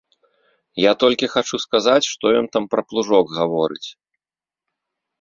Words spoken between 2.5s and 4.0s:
там пра плужок гаворыць.